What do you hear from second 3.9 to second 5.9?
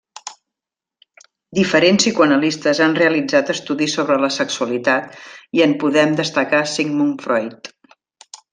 sobre la sexualitat i en